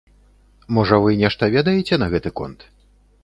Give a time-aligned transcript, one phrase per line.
[0.77, 2.59] Можа вы нешта ведаеце на гэты конт?